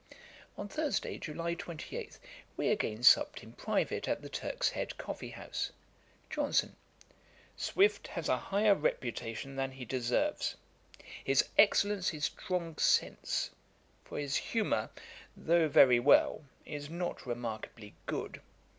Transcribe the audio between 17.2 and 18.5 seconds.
remarkably good.